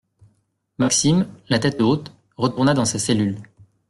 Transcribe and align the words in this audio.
Maxime, 0.79 1.27
la 1.47 1.59
tête 1.59 1.79
haute, 1.79 2.11
retourna 2.35 2.73
dans 2.73 2.85
sa 2.85 2.97
cellule 2.97 3.37